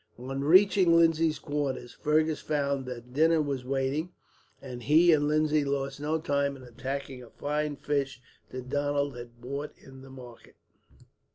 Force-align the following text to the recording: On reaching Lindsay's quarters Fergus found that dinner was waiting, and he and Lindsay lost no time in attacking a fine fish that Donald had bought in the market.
On 0.17 0.43
reaching 0.43 0.95
Lindsay's 0.97 1.37
quarters 1.37 1.93
Fergus 1.93 2.41
found 2.41 2.87
that 2.87 3.13
dinner 3.13 3.39
was 3.39 3.63
waiting, 3.63 4.11
and 4.59 4.81
he 4.81 5.11
and 5.13 5.27
Lindsay 5.27 5.63
lost 5.63 5.99
no 5.99 6.17
time 6.17 6.55
in 6.55 6.63
attacking 6.63 7.21
a 7.21 7.29
fine 7.29 7.75
fish 7.75 8.19
that 8.49 8.67
Donald 8.67 9.15
had 9.15 9.39
bought 9.39 9.75
in 9.77 10.01
the 10.01 10.09
market. 10.09 10.55